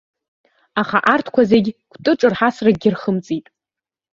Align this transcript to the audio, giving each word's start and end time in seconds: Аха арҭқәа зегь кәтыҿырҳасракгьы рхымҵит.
Аха 0.81 0.97
арҭқәа 1.13 1.41
зегь 1.49 1.69
кәтыҿырҳасракгьы 1.91 2.89
рхымҵит. 2.93 3.45